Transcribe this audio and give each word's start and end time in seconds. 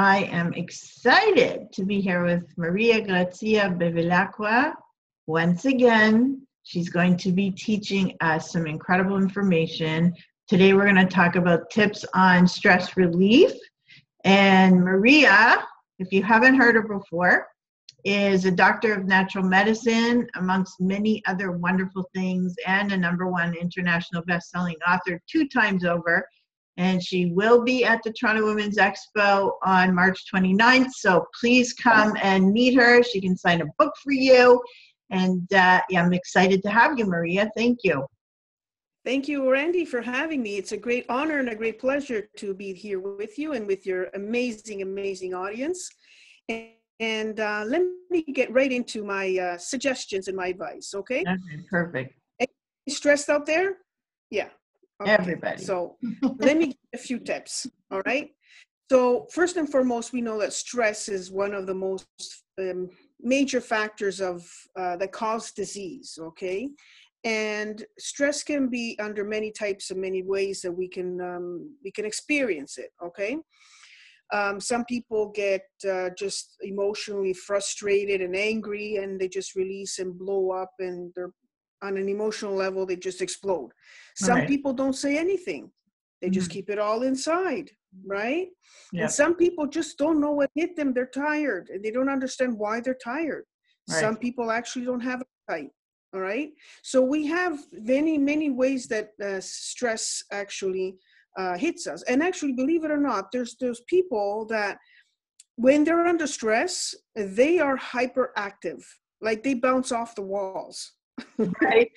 I 0.00 0.28
am 0.30 0.54
excited 0.54 1.72
to 1.72 1.84
be 1.84 2.00
here 2.00 2.22
with 2.22 2.56
Maria 2.56 3.04
Grazia 3.04 3.68
Bevilacqua. 3.68 4.74
Once 5.26 5.64
again, 5.64 6.46
she's 6.62 6.88
going 6.88 7.16
to 7.16 7.32
be 7.32 7.50
teaching 7.50 8.16
us 8.20 8.52
some 8.52 8.68
incredible 8.68 9.16
information. 9.16 10.14
Today, 10.46 10.72
we're 10.72 10.84
going 10.84 11.04
to 11.04 11.04
talk 11.04 11.34
about 11.34 11.68
tips 11.70 12.04
on 12.14 12.46
stress 12.46 12.96
relief. 12.96 13.50
And 14.22 14.84
Maria, 14.84 15.66
if 15.98 16.12
you 16.12 16.22
haven't 16.22 16.54
heard 16.54 16.76
her 16.76 16.86
before, 16.86 17.48
is 18.04 18.44
a 18.44 18.52
doctor 18.52 18.94
of 18.94 19.06
natural 19.06 19.42
medicine, 19.42 20.28
amongst 20.36 20.80
many 20.80 21.24
other 21.26 21.50
wonderful 21.50 22.08
things, 22.14 22.54
and 22.68 22.92
a 22.92 22.96
number 22.96 23.26
one 23.26 23.52
international 23.52 24.22
best-selling 24.22 24.76
author 24.86 25.20
two 25.28 25.48
times 25.48 25.84
over. 25.84 26.24
And 26.78 27.02
she 27.02 27.26
will 27.26 27.62
be 27.62 27.84
at 27.84 28.02
the 28.02 28.12
Toronto 28.12 28.46
Women's 28.46 28.78
Expo 28.78 29.52
on 29.64 29.94
March 29.94 30.24
29th. 30.32 30.92
So 30.92 31.26
please 31.38 31.74
come 31.74 32.16
and 32.22 32.52
meet 32.52 32.74
her. 32.74 33.02
She 33.02 33.20
can 33.20 33.36
sign 33.36 33.60
a 33.60 33.66
book 33.78 33.92
for 34.02 34.12
you. 34.12 34.62
And 35.10 35.52
uh, 35.52 35.80
yeah, 35.90 36.02
I'm 36.02 36.12
excited 36.12 36.62
to 36.62 36.70
have 36.70 36.98
you, 36.98 37.04
Maria. 37.04 37.50
Thank 37.56 37.80
you. 37.82 38.06
Thank 39.04 39.28
you, 39.28 39.50
Randy, 39.50 39.84
for 39.84 40.02
having 40.02 40.42
me. 40.42 40.56
It's 40.56 40.72
a 40.72 40.76
great 40.76 41.06
honor 41.08 41.38
and 41.38 41.48
a 41.48 41.54
great 41.54 41.78
pleasure 41.78 42.28
to 42.36 42.54
be 42.54 42.72
here 42.74 43.00
with 43.00 43.38
you 43.38 43.54
and 43.54 43.66
with 43.66 43.84
your 43.84 44.08
amazing, 44.14 44.82
amazing 44.82 45.34
audience. 45.34 45.90
And 46.48 46.70
and 47.00 47.38
uh, 47.38 47.64
let 47.66 47.82
me 48.10 48.22
get 48.22 48.52
right 48.52 48.72
into 48.72 49.04
my 49.04 49.36
uh, 49.38 49.58
suggestions 49.58 50.28
and 50.28 50.36
my 50.36 50.48
advice, 50.48 50.94
okay? 50.94 51.20
Okay, 51.20 51.62
perfect. 51.70 52.14
stressed 52.88 53.28
out 53.28 53.46
there? 53.46 53.76
Yeah. 54.30 54.48
Okay. 55.00 55.12
Everybody. 55.12 55.62
So 55.62 55.96
let 56.38 56.56
me 56.56 56.66
give 56.66 56.76
a 56.94 56.98
few 56.98 57.18
tips, 57.18 57.66
all 57.90 58.02
right? 58.04 58.30
So 58.90 59.26
first 59.32 59.56
and 59.56 59.70
foremost, 59.70 60.12
we 60.12 60.20
know 60.20 60.38
that 60.40 60.52
stress 60.52 61.08
is 61.08 61.30
one 61.30 61.54
of 61.54 61.66
the 61.66 61.74
most 61.74 62.06
um, 62.58 62.88
major 63.20 63.60
factors 63.60 64.20
of 64.20 64.48
uh, 64.78 64.96
that 64.96 65.12
cause 65.12 65.52
disease, 65.52 66.18
okay? 66.20 66.68
And 67.24 67.84
stress 67.98 68.42
can 68.42 68.68
be 68.68 68.98
under 69.00 69.24
many 69.24 69.52
types 69.52 69.90
of 69.90 69.98
many 69.98 70.22
ways 70.22 70.62
that 70.62 70.72
we 70.72 70.88
can 70.88 71.20
um, 71.20 71.74
we 71.84 71.90
can 71.90 72.04
experience 72.04 72.78
it, 72.78 72.90
okay? 73.04 73.36
Um, 74.32 74.60
some 74.60 74.84
people 74.84 75.32
get 75.34 75.62
uh, 75.90 76.10
just 76.16 76.56
emotionally 76.60 77.32
frustrated 77.32 78.20
and 78.20 78.36
angry 78.36 78.96
and 78.96 79.18
they 79.18 79.28
just 79.28 79.54
release 79.54 79.98
and 79.98 80.18
blow 80.18 80.50
up 80.50 80.70
and 80.78 81.10
they're 81.16 81.32
on 81.82 81.96
an 81.96 82.08
emotional 82.08 82.54
level, 82.54 82.86
they 82.86 82.96
just 82.96 83.22
explode. 83.22 83.70
Some 84.16 84.38
right. 84.38 84.48
people 84.48 84.72
don't 84.72 84.94
say 84.94 85.16
anything. 85.16 85.70
They 86.20 86.28
mm-hmm. 86.28 86.34
just 86.34 86.50
keep 86.50 86.70
it 86.70 86.78
all 86.78 87.02
inside, 87.02 87.70
right? 88.06 88.48
And 88.92 89.10
some 89.10 89.34
people 89.34 89.66
just 89.66 89.98
don't 89.98 90.20
know 90.20 90.32
what 90.32 90.50
hit 90.54 90.76
them. 90.76 90.92
They're 90.92 91.06
tired 91.06 91.68
and 91.72 91.84
they 91.84 91.90
don't 91.90 92.08
understand 92.08 92.58
why 92.58 92.80
they're 92.80 92.98
tired. 93.02 93.44
Right. 93.88 94.00
Some 94.00 94.16
people 94.16 94.50
actually 94.50 94.84
don't 94.84 95.00
have 95.00 95.22
a 95.22 95.52
fight. 95.52 95.70
All 96.14 96.20
right. 96.20 96.50
So 96.82 97.02
we 97.02 97.26
have 97.26 97.58
many, 97.72 98.16
many 98.18 98.50
ways 98.50 98.88
that 98.88 99.10
uh, 99.22 99.40
stress 99.40 100.22
actually 100.32 100.96
uh, 101.36 101.56
hits 101.56 101.86
us. 101.86 102.02
And 102.04 102.22
actually, 102.22 102.52
believe 102.52 102.84
it 102.84 102.90
or 102.90 102.98
not, 102.98 103.30
there's 103.30 103.56
those 103.60 103.82
people 103.88 104.46
that 104.46 104.78
when 105.56 105.84
they're 105.84 106.06
under 106.06 106.26
stress, 106.26 106.94
they 107.14 107.58
are 107.58 107.76
hyperactive. 107.76 108.82
Like 109.20 109.42
they 109.42 109.54
bounce 109.54 109.92
off 109.92 110.14
the 110.14 110.22
walls. 110.22 110.92
Right. 111.60 111.90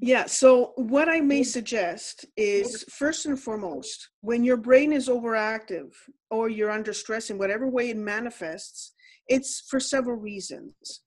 yeah. 0.00 0.26
So 0.26 0.72
what 0.76 1.08
I 1.08 1.20
may 1.20 1.42
suggest 1.42 2.26
is 2.36 2.84
first 2.90 3.26
and 3.26 3.38
foremost, 3.38 4.10
when 4.20 4.44
your 4.44 4.56
brain 4.56 4.92
is 4.92 5.08
overactive 5.08 5.92
or 6.30 6.48
you're 6.48 6.70
under 6.70 6.92
stress 6.92 7.30
in 7.30 7.38
whatever 7.38 7.68
way 7.68 7.90
it 7.90 7.96
manifests, 7.96 8.92
it's 9.28 9.64
for 9.68 9.80
several 9.80 10.16
reasons. 10.16 11.02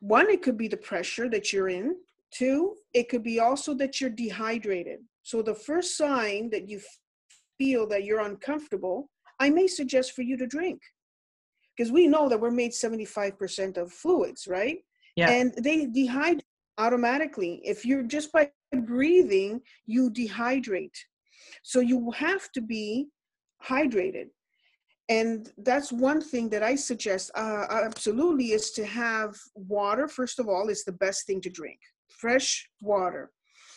One, 0.00 0.28
it 0.30 0.42
could 0.42 0.56
be 0.56 0.68
the 0.68 0.76
pressure 0.76 1.28
that 1.30 1.52
you're 1.52 1.68
in 1.68 1.96
Two, 2.32 2.76
it 2.94 3.10
could 3.10 3.22
be 3.22 3.38
also 3.40 3.74
that 3.74 4.00
you're 4.00 4.10
dehydrated. 4.10 5.00
So 5.22 5.42
the 5.42 5.54
first 5.54 5.96
sign 5.96 6.48
that 6.50 6.68
you 6.68 6.80
feel 7.58 7.86
that 7.88 8.04
you're 8.04 8.20
uncomfortable, 8.20 9.10
I 9.38 9.50
may 9.50 9.66
suggest 9.66 10.12
for 10.12 10.22
you 10.22 10.36
to 10.38 10.46
drink. 10.46 10.80
Because 11.76 11.92
we 11.92 12.06
know 12.06 12.28
that 12.28 12.40
we're 12.40 12.50
made 12.50 12.72
75% 12.72 13.76
of 13.76 13.92
fluids, 13.92 14.46
right? 14.46 14.78
Yeah. 15.16 15.30
And 15.30 15.54
they 15.62 15.86
dehydrate 15.86 16.40
automatically. 16.78 17.60
If 17.64 17.84
you're 17.84 18.02
just 18.02 18.32
by 18.32 18.50
breathing, 18.72 19.60
you 19.86 20.10
dehydrate. 20.10 20.96
So 21.62 21.80
you 21.80 22.10
have 22.12 22.50
to 22.52 22.60
be 22.60 23.08
hydrated. 23.64 24.28
And 25.08 25.50
that's 25.58 25.92
one 25.92 26.20
thing 26.20 26.48
that 26.50 26.62
I 26.62 26.74
suggest 26.74 27.30
uh, 27.34 27.66
absolutely 27.70 28.52
is 28.52 28.70
to 28.72 28.84
have 28.84 29.36
water. 29.54 30.08
First 30.08 30.38
of 30.38 30.48
all, 30.48 30.68
is 30.68 30.84
the 30.84 30.92
best 30.92 31.26
thing 31.26 31.40
to 31.42 31.50
drink 31.50 31.78
fresh 32.08 32.68
water. 32.80 33.30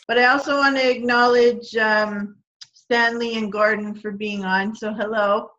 But 0.07 0.19
I 0.19 0.25
also 0.25 0.57
want 0.57 0.75
to 0.77 0.89
acknowledge 0.89 1.75
um, 1.75 2.35
Stanley 2.73 3.37
and 3.37 3.51
Gordon 3.51 3.95
for 3.95 4.11
being 4.11 4.45
on. 4.45 4.75
So 4.75 4.93
hello. 4.93 5.49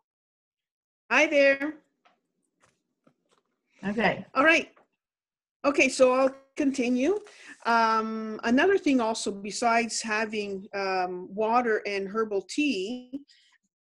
Hi 1.11 1.27
there. 1.27 1.75
Okay. 3.89 4.25
All 4.35 4.45
right. 4.45 4.69
Okay, 5.65 5.89
so 5.89 6.13
I'll 6.13 6.35
continue. 6.57 7.19
Um, 7.67 8.41
another 8.45 8.79
thing 8.79 9.01
also, 9.01 9.31
besides 9.31 10.01
having 10.01 10.67
um, 10.75 11.29
water 11.33 11.83
and 11.87 12.09
herbal 12.09 12.43
tea 12.49 13.21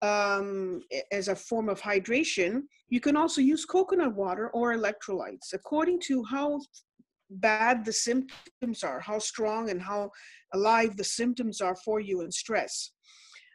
um, 0.00 0.80
as 1.12 1.28
a 1.28 1.36
form 1.36 1.68
of 1.68 1.80
hydration, 1.80 2.62
you 2.88 3.00
can 3.00 3.16
also 3.16 3.40
use 3.40 3.64
coconut 3.64 4.14
water 4.14 4.50
or 4.50 4.74
electrolytes 4.74 5.52
according 5.54 6.00
to 6.00 6.24
how 6.24 6.60
bad 7.30 7.84
the 7.84 7.92
symptoms 7.92 8.82
are, 8.82 9.00
how 9.00 9.18
strong 9.18 9.70
and 9.70 9.80
how 9.80 10.10
alive 10.54 10.96
the 10.96 11.04
symptoms 11.04 11.60
are 11.60 11.76
for 11.76 12.00
you 12.00 12.22
in 12.22 12.30
stress. 12.30 12.92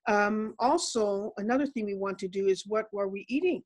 Um, 0.08 0.56
also, 0.59 1.34
another 1.38 1.68
thing 1.68 1.85
we 1.85 1.96
want 1.96 2.18
to 2.19 2.28
do 2.28 2.47
is 2.47 2.64
what 2.66 2.85
are 2.97 3.09
we 3.09 3.25
eating? 3.28 3.62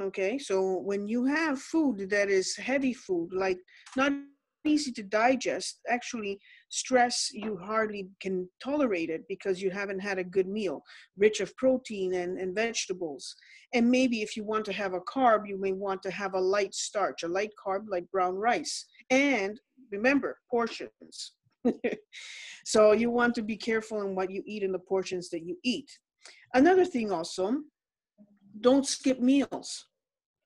Okay, 0.00 0.38
so 0.38 0.78
when 0.78 1.08
you 1.08 1.24
have 1.24 1.60
food 1.60 2.08
that 2.10 2.30
is 2.30 2.54
heavy 2.56 2.94
food, 2.94 3.30
like 3.32 3.58
not 3.96 4.12
easy 4.64 4.92
to 4.92 5.02
digest, 5.02 5.80
actually, 5.88 6.38
stress, 6.68 7.30
you 7.32 7.56
hardly 7.56 8.08
can 8.20 8.48
tolerate 8.62 9.10
it 9.10 9.22
because 9.28 9.60
you 9.60 9.70
haven't 9.70 9.98
had 9.98 10.18
a 10.18 10.24
good 10.24 10.46
meal, 10.46 10.82
rich 11.16 11.40
of 11.40 11.56
protein 11.56 12.14
and, 12.14 12.38
and 12.38 12.54
vegetables. 12.54 13.34
And 13.74 13.90
maybe 13.90 14.22
if 14.22 14.36
you 14.36 14.44
want 14.44 14.64
to 14.66 14.72
have 14.72 14.94
a 14.94 15.00
carb, 15.00 15.48
you 15.48 15.60
may 15.60 15.72
want 15.72 16.02
to 16.04 16.10
have 16.12 16.34
a 16.34 16.40
light 16.40 16.74
starch, 16.74 17.24
a 17.24 17.28
light 17.28 17.50
carb 17.64 17.86
like 17.88 18.10
brown 18.12 18.36
rice. 18.36 18.86
And 19.10 19.60
remember, 19.90 20.38
portions. 20.50 21.32
so 22.64 22.92
you 22.92 23.10
want 23.10 23.34
to 23.34 23.42
be 23.42 23.56
careful 23.56 24.02
in 24.02 24.14
what 24.14 24.30
you 24.30 24.42
eat 24.46 24.62
and 24.62 24.74
the 24.74 24.78
portions 24.78 25.28
that 25.30 25.44
you 25.44 25.56
eat. 25.64 25.90
Another 26.54 26.84
thing 26.84 27.10
also, 27.10 27.56
don't 28.60 28.86
skip 28.86 29.20
meals. 29.20 29.87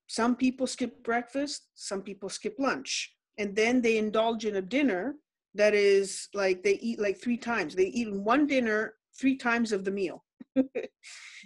Some 0.06 0.36
people 0.36 0.66
skip 0.66 1.02
breakfast, 1.02 1.68
some 1.74 2.02
people 2.02 2.28
skip 2.28 2.56
lunch, 2.58 3.14
and 3.38 3.56
then 3.56 3.80
they 3.80 3.96
indulge 3.96 4.44
in 4.44 4.56
a 4.56 4.62
dinner 4.62 5.16
that 5.54 5.74
is 5.74 6.28
like 6.34 6.62
they 6.62 6.74
eat 6.74 6.98
like 6.98 7.20
three 7.20 7.36
times. 7.36 7.74
They 7.74 7.86
eat 7.86 8.12
one 8.12 8.46
dinner 8.46 8.94
three 9.18 9.36
times 9.36 9.72
of 9.72 9.84
the 9.84 9.90
meal 9.90 10.24
because 10.54 10.76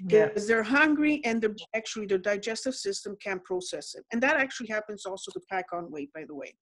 yeah. 0.09 0.29
they're 0.47 0.63
hungry 0.63 1.21
and 1.25 1.41
they're 1.41 1.57
actually 1.75 2.07
their 2.07 2.19
digestive 2.19 2.75
system 2.75 3.17
can't 3.23 3.43
process 3.45 3.95
it. 3.95 4.05
And 4.13 4.23
that 4.23 4.37
actually 4.37 4.69
happens 4.69 5.07
also 5.07 5.31
to 5.33 5.41
pack 5.51 5.67
on 5.73 5.91
weight, 5.91 6.13
by 6.15 6.25
the 6.27 6.35
way. 6.35 6.55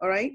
All 0.00 0.08
right. 0.08 0.32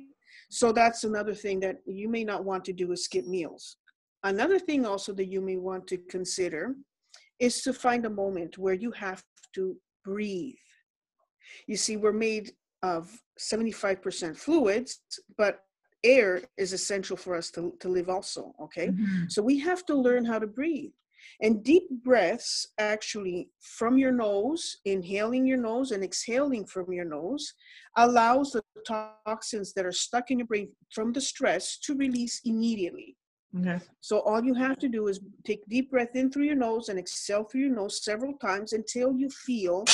So 0.49 0.71
that's 0.71 1.03
another 1.03 1.33
thing 1.33 1.59
that 1.61 1.77
you 1.85 2.09
may 2.09 2.23
not 2.23 2.45
want 2.45 2.63
to 2.65 2.73
do 2.73 2.91
is 2.91 3.03
skip 3.03 3.25
meals. 3.25 3.77
Another 4.23 4.59
thing 4.59 4.85
also 4.85 5.13
that 5.13 5.27
you 5.27 5.41
may 5.41 5.57
want 5.57 5.87
to 5.87 5.97
consider 6.09 6.75
is 7.39 7.61
to 7.61 7.73
find 7.73 8.05
a 8.05 8.09
moment 8.09 8.57
where 8.57 8.73
you 8.73 8.91
have 8.91 9.23
to 9.53 9.77
breathe. 10.03 10.55
You 11.67 11.77
see, 11.77 11.97
we're 11.97 12.13
made 12.13 12.51
of 12.83 13.21
75% 13.39 14.35
fluids, 14.35 15.01
but 15.37 15.61
air 16.03 16.41
is 16.57 16.73
essential 16.73 17.17
for 17.17 17.35
us 17.35 17.49
to, 17.51 17.73
to 17.79 17.89
live 17.89 18.09
also 18.09 18.53
okay? 18.61 18.87
Mm-hmm. 18.87 19.25
so 19.29 19.41
we 19.41 19.59
have 19.59 19.85
to 19.87 19.95
learn 19.95 20.25
how 20.25 20.39
to 20.39 20.47
breathe. 20.47 20.91
And 21.41 21.63
deep 21.63 21.83
breaths 22.03 22.67
actually 22.77 23.49
from 23.59 23.97
your 23.97 24.11
nose 24.11 24.77
inhaling 24.85 25.45
your 25.45 25.57
nose 25.57 25.91
and 25.91 26.03
exhaling 26.03 26.65
from 26.65 26.91
your 26.91 27.05
nose 27.05 27.53
allows 27.95 28.51
the 28.51 28.63
toxins 28.87 29.73
that 29.73 29.85
are 29.85 29.91
stuck 29.91 30.31
in 30.31 30.39
your 30.39 30.47
brain 30.47 30.69
from 30.91 31.11
the 31.11 31.21
stress 31.21 31.77
to 31.79 31.95
release 31.95 32.41
immediately. 32.45 33.17
Okay. 33.59 33.79
So 34.01 34.19
all 34.21 34.43
you 34.43 34.53
have 34.53 34.77
to 34.79 34.89
do 34.89 35.07
is 35.07 35.19
take 35.45 35.67
deep 35.67 35.91
breath 35.91 36.15
in 36.15 36.31
through 36.31 36.45
your 36.45 36.55
nose 36.55 36.89
and 36.89 36.99
exhale 36.99 37.43
through 37.43 37.61
your 37.61 37.75
nose 37.75 38.03
several 38.03 38.33
times 38.33 38.73
until 38.73 39.13
you 39.15 39.29
feel 39.29 39.85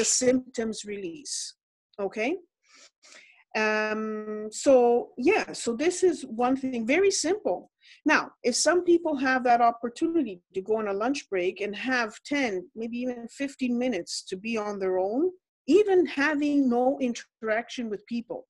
the 0.00 0.04
symptoms 0.04 0.84
release 0.84 1.54
okay 2.00 2.30
um, 3.56 4.48
so 4.52 5.10
yeah, 5.18 5.52
so 5.52 5.74
this 5.74 6.02
is 6.02 6.24
one 6.24 6.56
thing 6.56 6.86
very 6.86 7.10
simple. 7.10 7.70
Now, 8.06 8.30
if 8.44 8.54
some 8.54 8.84
people 8.84 9.16
have 9.16 9.42
that 9.44 9.60
opportunity 9.60 10.40
to 10.54 10.62
go 10.62 10.76
on 10.78 10.88
a 10.88 10.92
lunch 10.92 11.28
break 11.28 11.60
and 11.60 11.74
have 11.74 12.14
10, 12.24 12.68
maybe 12.76 12.98
even 12.98 13.26
15 13.28 13.76
minutes 13.76 14.22
to 14.28 14.36
be 14.36 14.56
on 14.56 14.78
their 14.78 14.98
own, 14.98 15.30
even 15.66 16.06
having 16.06 16.68
no 16.68 16.98
interaction 17.00 17.90
with 17.90 18.06
people, 18.06 18.46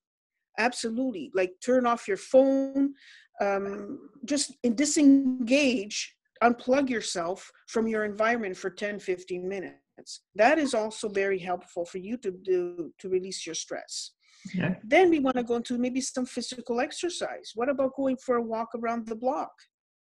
absolutely. 0.58 1.30
Like 1.34 1.52
turn 1.64 1.86
off 1.86 2.06
your 2.06 2.18
phone, 2.18 2.94
um, 3.40 4.10
just 4.26 4.52
disengage, 4.74 6.14
unplug 6.42 6.90
yourself 6.90 7.50
from 7.68 7.86
your 7.86 8.04
environment 8.04 8.56
for 8.56 8.68
10, 8.68 9.00
15 9.00 9.48
minutes. 9.48 9.79
That 10.34 10.58
is 10.58 10.74
also 10.74 11.08
very 11.08 11.38
helpful 11.38 11.84
for 11.84 11.98
you 11.98 12.16
to 12.18 12.30
do 12.30 12.92
to 12.98 13.08
release 13.08 13.46
your 13.46 13.54
stress. 13.54 14.12
Okay. 14.56 14.76
Then 14.82 15.10
we 15.10 15.18
want 15.18 15.36
to 15.36 15.42
go 15.42 15.56
into 15.56 15.76
maybe 15.78 16.00
some 16.00 16.26
physical 16.26 16.80
exercise. 16.80 17.52
What 17.54 17.68
about 17.68 17.96
going 17.96 18.16
for 18.16 18.36
a 18.36 18.42
walk 18.42 18.70
around 18.74 19.06
the 19.06 19.16
block? 19.16 19.52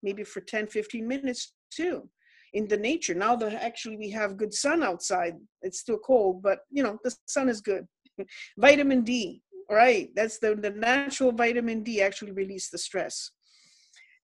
Maybe 0.03 0.23
for 0.23 0.41
10, 0.41 0.67
15 0.67 1.07
minutes 1.07 1.53
too 1.71 2.09
in 2.55 2.67
the 2.67 2.77
nature. 2.77 3.13
Now 3.13 3.35
that 3.35 3.53
actually 3.53 3.97
we 3.97 4.09
have 4.11 4.37
good 4.37 4.53
sun 4.53 4.81
outside, 4.81 5.35
it's 5.61 5.79
still 5.79 5.99
cold, 5.99 6.41
but 6.41 6.59
you 6.71 6.81
know, 6.81 6.97
the 7.03 7.15
sun 7.27 7.49
is 7.49 7.61
good. 7.61 7.85
vitamin 8.57 9.03
D, 9.03 9.41
right? 9.69 10.09
That's 10.15 10.39
the, 10.39 10.55
the 10.55 10.71
natural 10.71 11.33
vitamin 11.33 11.83
D 11.83 12.01
actually 12.01 12.31
release 12.31 12.69
the 12.69 12.77
stress. 12.77 13.31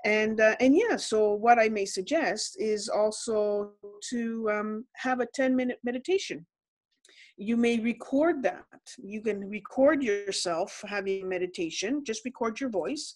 And 0.05 0.39
uh, 0.39 0.55
and 0.59 0.75
yeah, 0.75 0.95
so 0.95 1.33
what 1.33 1.59
I 1.59 1.69
may 1.69 1.85
suggest 1.85 2.57
is 2.59 2.89
also 2.89 3.73
to 4.09 4.49
um, 4.51 4.85
have 4.95 5.19
a 5.19 5.27
10 5.33 5.55
minute 5.55 5.79
meditation 5.83 6.45
you 7.37 7.57
may 7.57 7.79
record 7.79 8.43
that. 8.43 8.65
You 9.01 9.21
can 9.21 9.49
record 9.49 10.03
yourself 10.03 10.83
having 10.87 11.27
meditation, 11.27 12.03
just 12.05 12.23
record 12.23 12.59
your 12.59 12.69
voice 12.69 13.15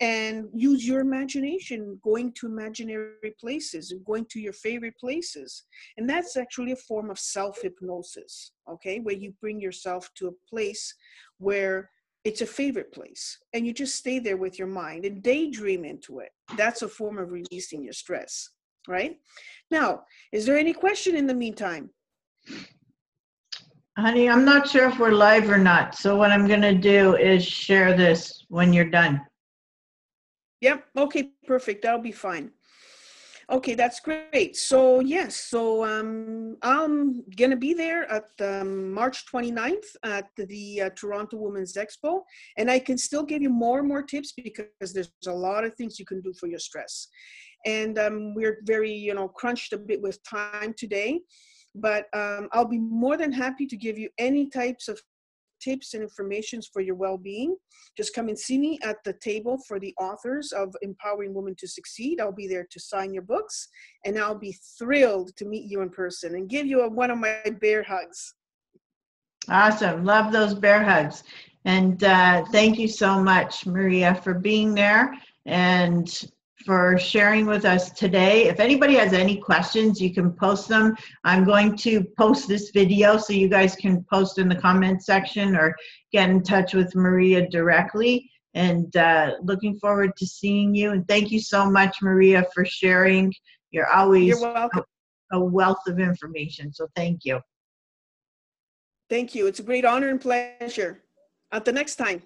and 0.00 0.46
use 0.54 0.86
your 0.86 1.00
imagination 1.00 1.98
going 2.02 2.32
to 2.32 2.46
imaginary 2.46 3.34
places 3.40 3.92
and 3.92 4.04
going 4.04 4.26
to 4.30 4.40
your 4.40 4.52
favorite 4.52 4.96
places. 4.98 5.64
And 5.96 6.08
that's 6.08 6.36
actually 6.36 6.72
a 6.72 6.76
form 6.76 7.10
of 7.10 7.18
self 7.18 7.60
hypnosis, 7.62 8.52
okay, 8.70 8.98
where 9.00 9.14
you 9.14 9.34
bring 9.40 9.60
yourself 9.60 10.08
to 10.16 10.28
a 10.28 10.50
place 10.50 10.94
where 11.38 11.90
it's 12.26 12.40
a 12.40 12.46
favorite 12.46 12.92
place 12.92 13.38
and 13.54 13.64
you 13.64 13.72
just 13.72 13.94
stay 13.94 14.18
there 14.18 14.36
with 14.36 14.58
your 14.58 14.66
mind 14.66 15.04
and 15.04 15.22
daydream 15.22 15.84
into 15.84 16.18
it. 16.18 16.30
That's 16.56 16.82
a 16.82 16.88
form 16.88 17.18
of 17.18 17.30
releasing 17.30 17.84
your 17.84 17.92
stress, 17.92 18.50
right? 18.88 19.16
Now, 19.70 20.02
is 20.32 20.44
there 20.44 20.58
any 20.58 20.72
question 20.72 21.14
in 21.14 21.28
the 21.28 21.34
meantime? 21.34 21.88
Honey, 23.96 24.28
I'm 24.28 24.44
not 24.44 24.68
sure 24.68 24.88
if 24.88 24.98
we're 24.98 25.12
live 25.12 25.48
or 25.48 25.56
not. 25.56 25.94
So 25.94 26.16
what 26.16 26.32
I'm 26.32 26.48
going 26.48 26.62
to 26.62 26.74
do 26.74 27.14
is 27.14 27.46
share 27.46 27.96
this 27.96 28.44
when 28.48 28.72
you're 28.72 28.90
done. 28.90 29.20
Yep. 30.62 30.84
Okay, 30.96 31.30
perfect. 31.46 31.82
That'll 31.82 32.00
be 32.00 32.10
fine. 32.10 32.50
Okay, 33.48 33.74
that's 33.74 34.00
great. 34.00 34.56
So 34.56 34.98
yes, 34.98 35.36
so 35.36 35.84
um, 35.84 36.56
I'm 36.62 37.22
gonna 37.36 37.56
be 37.56 37.74
there 37.74 38.10
at 38.10 38.24
um, 38.40 38.92
March 38.92 39.24
29th 39.32 39.86
at 40.02 40.26
the 40.36 40.82
uh, 40.82 40.90
Toronto 40.96 41.36
Women's 41.36 41.74
Expo, 41.74 42.22
and 42.56 42.68
I 42.68 42.80
can 42.80 42.98
still 42.98 43.22
give 43.22 43.42
you 43.42 43.50
more 43.50 43.78
and 43.78 43.86
more 43.86 44.02
tips 44.02 44.32
because 44.36 44.92
there's 44.92 45.12
a 45.28 45.30
lot 45.30 45.64
of 45.64 45.74
things 45.76 46.00
you 46.00 46.04
can 46.04 46.20
do 46.22 46.32
for 46.40 46.48
your 46.48 46.58
stress. 46.58 47.06
And 47.64 47.96
um, 48.00 48.34
we're 48.34 48.58
very, 48.64 48.92
you 48.92 49.14
know, 49.14 49.28
crunched 49.28 49.72
a 49.72 49.78
bit 49.78 50.02
with 50.02 50.18
time 50.24 50.74
today 50.76 51.20
but 51.78 52.06
um, 52.14 52.48
I'll 52.52 52.64
be 52.64 52.78
more 52.78 53.16
than 53.16 53.32
happy 53.32 53.66
to 53.66 53.76
give 53.76 53.98
you 53.98 54.08
any 54.18 54.48
types 54.48 54.88
of 54.88 54.98
tips 55.66 55.94
and 55.94 56.02
informations 56.02 56.68
for 56.72 56.80
your 56.80 56.94
well-being. 56.94 57.56
Just 57.96 58.14
come 58.14 58.28
and 58.28 58.38
see 58.38 58.58
me 58.58 58.78
at 58.82 59.02
the 59.04 59.14
table 59.14 59.58
for 59.66 59.80
the 59.80 59.94
authors 60.00 60.52
of 60.52 60.74
empowering 60.82 61.34
women 61.34 61.54
to 61.58 61.66
succeed. 61.66 62.20
I'll 62.20 62.32
be 62.32 62.46
there 62.46 62.66
to 62.70 62.80
sign 62.80 63.12
your 63.12 63.22
books 63.22 63.68
and 64.04 64.18
i'll 64.18 64.38
be 64.38 64.56
thrilled 64.78 65.34
to 65.36 65.44
meet 65.44 65.64
you 65.70 65.80
in 65.80 65.90
person 65.90 66.34
and 66.34 66.48
give 66.48 66.66
you 66.66 66.82
a, 66.82 66.88
one 66.88 67.10
of 67.10 67.18
my 67.18 67.38
bear 67.60 67.82
hugs. 67.82 68.34
Awesome. 69.48 70.04
Love 70.04 70.32
those 70.32 70.54
bear 70.54 70.82
hugs. 70.82 71.22
And 71.64 72.02
uh, 72.04 72.44
thank 72.52 72.78
you 72.78 72.88
so 72.88 73.22
much 73.22 73.66
maria 73.66 74.14
for 74.14 74.34
being 74.34 74.74
there. 74.74 75.14
And 75.46 76.08
for 76.64 76.98
sharing 76.98 77.46
with 77.46 77.64
us 77.64 77.90
today. 77.90 78.48
If 78.48 78.60
anybody 78.60 78.94
has 78.94 79.12
any 79.12 79.36
questions, 79.36 80.00
you 80.00 80.12
can 80.12 80.32
post 80.32 80.68
them. 80.68 80.96
I'm 81.24 81.44
going 81.44 81.76
to 81.78 82.02
post 82.18 82.48
this 82.48 82.70
video 82.70 83.18
so 83.18 83.32
you 83.32 83.48
guys 83.48 83.76
can 83.76 84.04
post 84.04 84.38
in 84.38 84.48
the 84.48 84.54
comment 84.54 85.04
section 85.04 85.54
or 85.54 85.76
get 86.12 86.30
in 86.30 86.42
touch 86.42 86.72
with 86.74 86.94
Maria 86.94 87.48
directly. 87.48 88.30
And 88.54 88.96
uh, 88.96 89.32
looking 89.42 89.78
forward 89.78 90.16
to 90.16 90.26
seeing 90.26 90.74
you. 90.74 90.92
And 90.92 91.06
thank 91.06 91.30
you 91.30 91.40
so 91.40 91.70
much, 91.70 91.98
Maria, 92.00 92.46
for 92.54 92.64
sharing. 92.64 93.32
You're 93.70 93.92
always 93.92 94.28
You're 94.28 94.40
welcome. 94.40 94.84
a 95.32 95.38
wealth 95.38 95.86
of 95.86 96.00
information. 96.00 96.72
So 96.72 96.88
thank 96.96 97.24
you. 97.24 97.40
Thank 99.10 99.34
you. 99.34 99.46
It's 99.46 99.60
a 99.60 99.62
great 99.62 99.84
honor 99.84 100.08
and 100.08 100.20
pleasure. 100.20 101.02
At 101.52 101.64
the 101.64 101.72
next 101.72 101.96
time. 101.96 102.22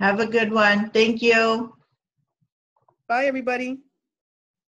Have 0.00 0.18
a 0.18 0.26
good 0.26 0.52
one. 0.52 0.90
Thank 0.90 1.22
you. 1.22 1.74
Bye, 3.10 3.26
everybody. 3.26 3.80